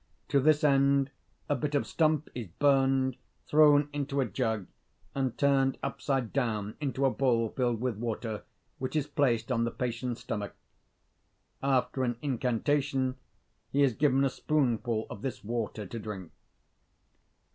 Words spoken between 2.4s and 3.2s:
burned,